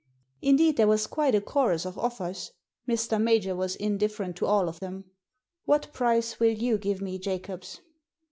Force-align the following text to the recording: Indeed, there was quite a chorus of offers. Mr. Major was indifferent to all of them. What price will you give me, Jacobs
Indeed, 0.41 0.77
there 0.77 0.87
was 0.87 1.05
quite 1.05 1.35
a 1.35 1.41
chorus 1.41 1.85
of 1.85 1.95
offers. 1.99 2.53
Mr. 2.87 3.21
Major 3.21 3.55
was 3.55 3.75
indifferent 3.75 4.35
to 4.37 4.47
all 4.47 4.67
of 4.67 4.79
them. 4.79 5.03
What 5.65 5.93
price 5.93 6.39
will 6.39 6.53
you 6.57 6.79
give 6.79 7.01
me, 7.03 7.19
Jacobs 7.19 7.81